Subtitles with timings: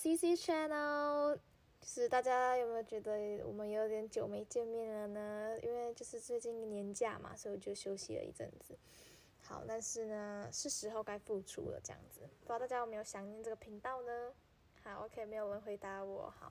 [0.00, 1.36] CC Channel，
[1.78, 5.58] 就是大家有没有觉得我们有点久没见面了呢？
[5.62, 8.78] 因为就是最近年假嘛，所以我就休息了一阵子。
[9.42, 12.22] 好，但是呢，是时候该复出了，这样子。
[12.22, 14.32] 不知道大家有没有想念这个频道呢？
[14.82, 16.30] 好，OK，没有人回答我。
[16.30, 16.50] 好，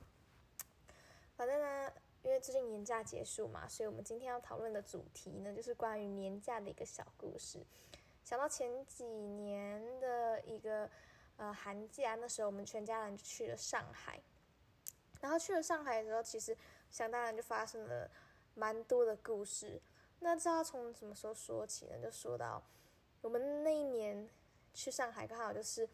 [1.35, 1.91] 反正呢，
[2.21, 7.65] 因为最近年假结束嘛，所以我们今天要讨论的主题呢，就是关于年假的一个小故事。
[8.23, 10.87] 想到前几年的一个。
[11.39, 14.21] 呃，寒假那时候我们全家人就去了上海，
[15.21, 16.55] 然后去了上海的时候，其实
[16.91, 18.11] 想当然就发生了
[18.55, 19.81] 蛮多的故事。
[20.19, 21.97] 那知道从什么时候说起呢？
[22.03, 22.61] 就说到
[23.21, 24.29] 我们那一年
[24.73, 25.87] 去上海，刚好就是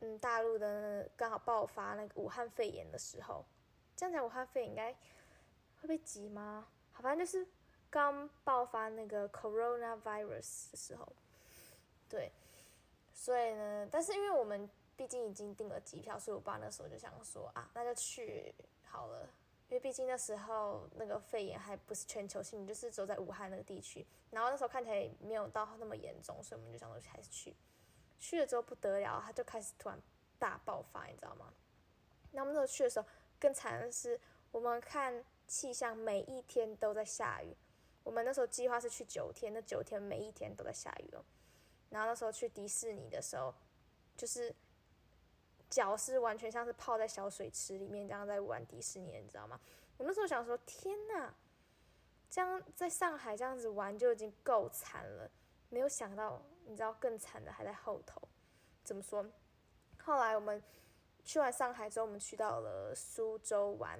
[0.00, 3.42] 嗯大陆的刚好爆发那个武汉肺炎的时候。
[3.96, 4.92] 这样讲武汉肺炎应该
[5.80, 6.68] 会被挤吗？
[6.92, 7.48] 好，反正就是
[7.88, 11.10] 刚爆发那个 coronavirus 的时候，
[12.06, 12.30] 对。
[13.20, 19.28] 所以呢，但是因为我们毕竟已经订了机票，所以我爸那时候就想说啊，那就去好了。
[19.68, 24.06] 因为毕竟那时候那个肺炎还不是全球性，就是只有在武汉那个地区。
[24.30, 27.56] 然后那时候看起来没有到那么严重，所以我们就想说还是去。
[28.20, 30.00] 去了之后不得了，他就开始突然
[30.38, 31.52] 大爆发，你知道吗？
[32.30, 33.06] 那我们那时候去的时候
[33.40, 34.18] 更惨的是，
[34.52, 37.56] 我们看气象每一天都在下雨。
[38.04, 41.24] 我们那时候计划是去九天，那九天每一天都在下雨哦。
[41.90, 43.54] 然后那时候去迪士尼的时候，
[44.16, 44.54] 就是
[45.70, 49.60] 脚是完全像是泡在小水池里面这样在玩迪士尼，你知道吗？
[49.96, 51.34] 我那时候想说，天呐，
[52.30, 55.30] 这样在上海这样子玩就已经够惨了，
[55.70, 58.20] 没有想到，你知道更惨的还在后头。
[58.84, 59.26] 怎么说？
[60.02, 60.62] 后来我们
[61.24, 63.98] 去完上海之后，我们去到了苏州玩。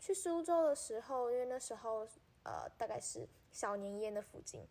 [0.00, 2.06] 去苏州的时候，因为那时候
[2.42, 4.66] 呃大概是小年夜的附近。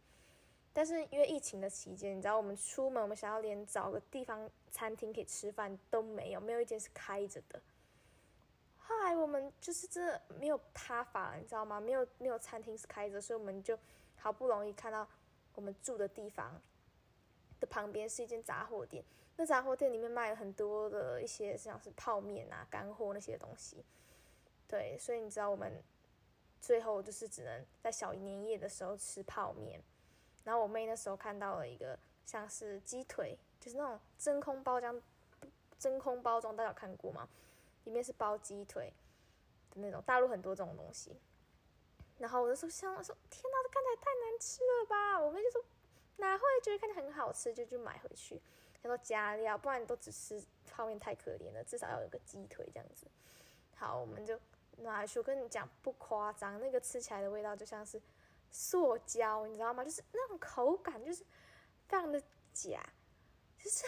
[0.76, 7.62] 但是因为疫情的期间，你知道我们出门，我们想要连找个地方餐厅可以吃饭都没有，没有一间是开着的。
[8.80, 11.80] 后来我们就是这没有他法，你知道吗？
[11.80, 13.78] 没有没有餐厅是开着，所以我们就
[14.18, 15.08] 好不容易看到
[15.54, 16.60] 我们住的地方
[17.60, 19.04] 的旁边是一间杂货店。
[19.36, 23.86] 那杂货店里面卖了很多的一些像是泡面啊、干货那些东西。
[24.68, 25.82] 对，所以你知道我们
[26.60, 29.80] 最后就是只能在小年夜的时候吃泡面。
[30.44, 35.02] 然后我妹那时候看到了一个像是鸡腿，就是那种真空包装，
[35.80, 37.28] 真空包装，大家有看过吗？
[37.86, 38.92] 里面是包鸡腿
[39.72, 41.16] 的那种，大陆很多这种东西。
[42.18, 45.20] 然后我就说，想说，天哪，这看起来太难吃了吧！
[45.20, 45.64] 我妹就说，
[46.18, 48.42] 哪会觉得看起来很好吃，就去买回去。
[48.82, 53.08] 她说加料，不然都只吃泡面太可怜了，至少要有个鸡腿这样子。
[53.76, 54.40] 好，我们就
[54.78, 55.22] 拿回去。
[55.22, 58.02] 跟你讲，不夸张，那个吃起来的味道就像是。
[58.54, 59.84] 塑胶，你知道吗？
[59.84, 61.26] 就是那种口感，就是
[61.88, 62.22] 非常的
[62.54, 62.82] 假，
[63.58, 63.84] 就是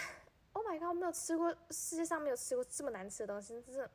[0.53, 0.87] Oh my god！
[0.87, 3.91] 我没有吃过世界上没有吃过这么难吃的东西，真的，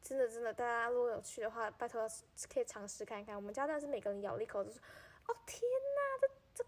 [0.00, 2.08] 真的，真的，大家如果有去的话，拜托
[2.48, 3.36] 可以尝试看看。
[3.36, 4.80] 我们家真的是每个人咬了一口就说
[5.28, 6.64] ：“哦天哪，这这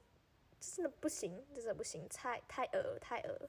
[0.60, 3.48] 这真的不行，真的不行，太太恶太恶。”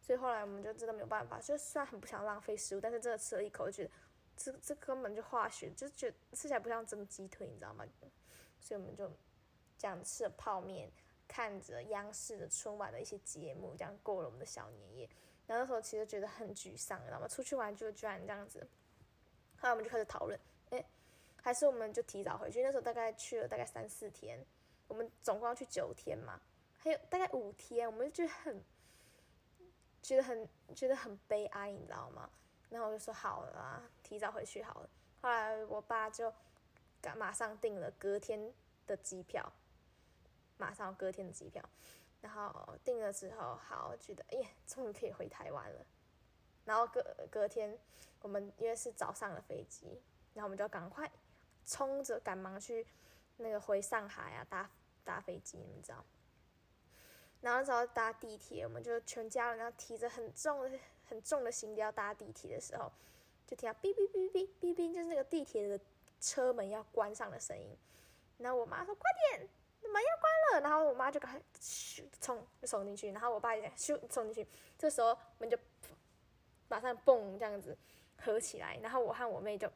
[0.00, 3.90] 所以后来我们就真的没有办法，就虽然很不想浪费食物，但是真的吃了一口，就觉得
[4.36, 7.84] 这这根本就化学，就觉得吃起来不像真的鸡腿，你知道吗？
[8.66, 9.08] 所以我们就
[9.78, 10.90] 这样吃了泡面，
[11.28, 15.08] 看着央视的春晚的一些节目，这样过了我们的小年夜。
[15.46, 17.28] 然后那时候其实觉得很沮丧，知道吗？
[17.28, 18.66] 出去玩就居然这样子。
[19.56, 20.36] 后来我们就开始讨论，
[20.70, 20.84] 哎，
[21.40, 22.60] 还是我们就提早回去。
[22.60, 24.44] 那时候大概去了大概三四天，
[24.88, 26.40] 我们总共要去九天嘛，
[26.76, 28.64] 还有大概五天，我们就觉得很
[30.02, 32.28] 觉得很觉得很悲哀，你知道吗？
[32.68, 34.90] 然后我就说好了，提早回去好了。
[35.22, 36.34] 后来我爸就。
[37.14, 38.52] 马上订了隔天
[38.86, 39.52] 的机票，
[40.56, 41.62] 马上隔天的机票，
[42.22, 45.86] 然后订了之后，好觉得耶，终于可以回台湾了。
[46.64, 47.78] 然后隔隔天，
[48.22, 50.00] 我们因为是早上的飞机，
[50.34, 51.10] 然后我们就赶快
[51.64, 52.86] 冲着赶忙去
[53.36, 54.70] 那个回上海啊，搭
[55.04, 56.04] 搭飞机，你们知道？
[57.42, 60.68] 然后之后搭地铁，我们就全家人要提着很重
[61.04, 62.90] 很重的行李要搭地铁的时候，
[63.46, 65.78] 就听到哔哔哔哔哔哔，就是那个地铁的。
[66.20, 67.76] 车门要关上的声音，
[68.38, 69.48] 然后我妈说：“快点，
[69.82, 74.50] 门要关了。”然后我妈就赶快咻冲冲进去，然后我爸也咻冲进去。
[74.78, 75.56] 这时候门就
[76.68, 77.76] 马上嘣这样子
[78.16, 79.70] 合起来，然后我和我妹就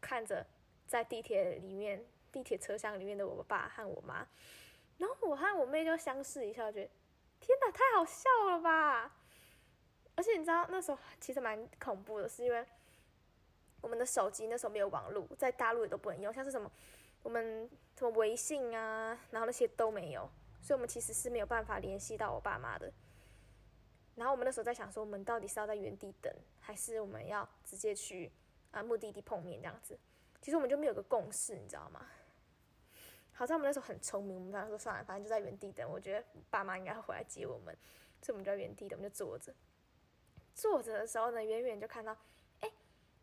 [0.00, 0.46] 看着
[0.86, 4.26] 在地铁里面地铁车厢里面的我爸和我妈，
[4.98, 6.90] 然后我和我妹就相视一笑，觉得
[7.40, 9.16] 天哪，太好笑了吧！
[10.14, 12.64] 而且你知道那时候其实蛮恐怖的，是因为。
[13.80, 16.70] 我们的手机那时候没有网络，在大陆也都不能用，像是什么
[17.22, 20.28] 我们什么微信啊，然后那些都没有，
[20.60, 22.92] 所以我们其实是没有办法联系到我爸妈的。
[24.16, 28.30] 然后我们那时候在想说，我们到底是要在原地等，还是我们要直接去
[28.70, 29.98] 啊目的地碰面这样子？
[30.42, 32.06] 其实我们就没有个共识，你知道吗？
[33.32, 35.90] 好在我们那时候很聪明，我们当时说算了，反正就在原地等。
[35.90, 37.74] 我觉得爸妈应该会回来接我们，
[38.20, 39.54] 所以我们就在原地等，我们就坐着。
[40.54, 42.14] 坐着的时候呢，远远就看到，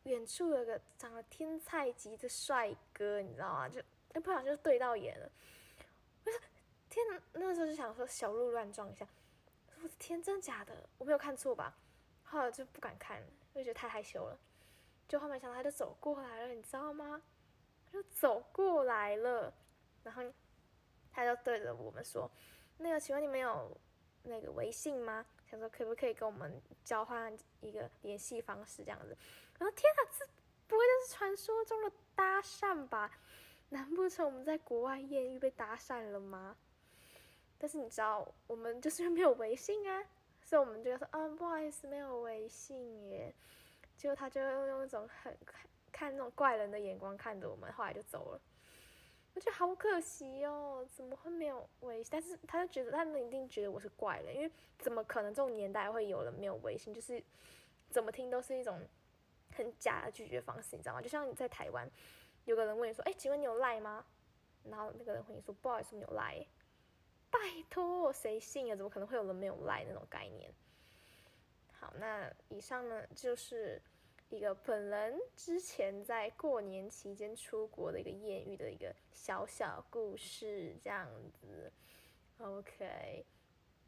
[0.08, 3.68] 远处有个长得天菜级的帅哥，你知道吗？
[3.68, 3.82] 就
[4.14, 5.30] 哎不小心就对到眼了。
[6.24, 6.40] 我说
[6.90, 7.22] 天哪！
[7.34, 9.06] 那时候就想说小鹿乱撞一下。
[9.82, 10.74] 我的天，真的假的？
[10.98, 11.76] 我没有看错吧？
[12.24, 14.40] 后来就不敢看，因为觉得太害羞了。
[15.10, 17.22] 就后面想到他就走过来了，你知道吗？
[17.92, 19.54] 就走过来了，
[20.04, 20.24] 然后
[21.12, 22.32] 他就对着我们说
[22.80, 23.78] ：“那个，请问你们有
[24.24, 25.26] 那个微信吗？
[25.50, 29.18] 想说可不可以跟我们交换一个联系方式这样子？”
[29.58, 30.26] 然后天哪，这
[30.68, 33.12] 不会就是传说中的搭讪吧？
[33.70, 36.56] 难不成我们在国外艳遇被搭讪了吗？
[37.58, 40.04] 但是你知道，我们就是没有微信啊，
[40.42, 43.34] 所以我们就说，啊，不好意思，没有微信耶。
[43.98, 45.36] 结果他就用一种很
[45.92, 48.42] 看那种怪人的眼光看着我们，后来就走了。
[49.38, 52.10] 我觉得好可惜哦，怎么会没有微信？
[52.12, 56.92] 但是他就觉得他们一定觉得我是怪人，因为怎么可能这种年代会有人没有微信？
[56.92, 57.24] 就是
[57.92, 58.82] 怎么听都是一种
[59.56, 61.02] 很假的拒绝方式，你知道吗？
[61.04, 61.88] 就像你在台湾，
[62.46, 64.04] 有个人问你说，哎，请问你有赖吗？
[64.64, 66.44] 然后那个人回你说，不好意思，没有赖。
[67.30, 67.38] 拜
[67.70, 68.76] 托，谁信啊？
[68.76, 70.52] 怎么可能会有人没有赖那种概念？
[71.74, 73.80] 好，那以上呢就是
[74.30, 81.72] 一个本人之前在过年期间出国的一个艳遇的一个小小故事，这样子。
[82.40, 83.26] OK，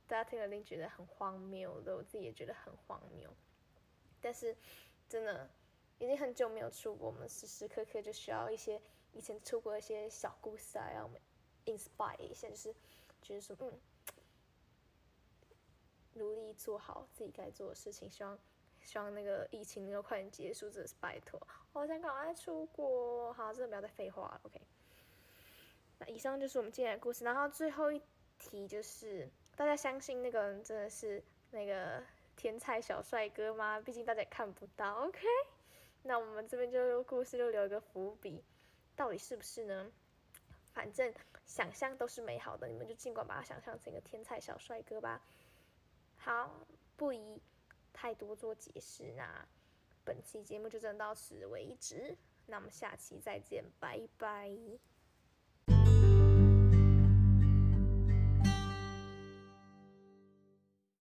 [0.08, 3.30] 大家听了定觉得很荒谬的，我自己也觉得很荒谬。
[4.22, 4.56] 但是
[5.08, 5.50] 真的
[5.98, 8.82] 已经很久没有出国，我们时时刻刻就需要一些
[9.14, 11.20] 以前出国的一些小故事啊，让我们
[11.66, 12.74] inspire 一下，就是。
[13.22, 13.78] 觉得说，嗯，
[16.14, 18.40] 努力做好自己该做的事情，希望
[18.84, 21.40] 希望那个疫情能够快点结束，真的是拜托，
[21.74, 23.32] 我想赶快出国。
[23.34, 24.60] 好，真的不要再废话了，OK。
[26.00, 28.02] 那以上就是我们今天的故事，然后最后一
[28.38, 31.22] 题就是，大家相信那个人真的是
[31.52, 32.02] 那个
[32.36, 33.80] 天才小帅哥吗？
[33.82, 35.20] 毕竟大家也看不到，OK。
[36.04, 38.44] 那我们这边就故事就留一个伏笔，
[38.96, 39.92] 到底是不是呢？
[40.72, 41.14] 反正
[41.46, 45.22] 想象都是美好的，你们就尽管把它想象成一个天才小帅哥吧。
[46.16, 46.50] 好，
[46.96, 47.42] 不宜
[48.02, 49.46] 太多做解释，那
[50.06, 52.16] 本期节目就真到此为止。
[52.46, 54.50] 那我们下期再见，拜拜。